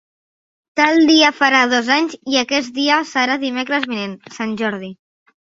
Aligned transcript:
Tal 0.79 0.95
dia 1.09 1.29
farà 1.39 1.59
dos 1.73 1.91
anys, 1.97 2.15
i 2.33 2.39
aquest 2.41 2.73
dia 2.79 2.97
serà 3.11 3.37
dimecres 3.45 3.87
vinent: 3.93 4.19
Sant 4.41 4.59
Jordi. 4.65 4.93